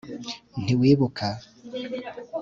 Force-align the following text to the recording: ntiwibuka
ntiwibuka 0.63 1.27